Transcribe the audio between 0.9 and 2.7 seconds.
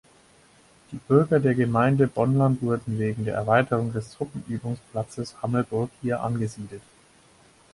Die Bürger der Gemeinde Bonnland